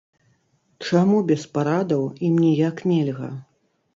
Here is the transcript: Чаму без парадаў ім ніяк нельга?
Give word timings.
Чаму 0.87 1.19
без 1.31 1.43
парадаў 1.57 2.01
ім 2.29 2.39
ніяк 2.45 2.83
нельга? 2.93 3.29